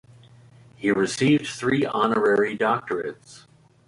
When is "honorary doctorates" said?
1.85-3.45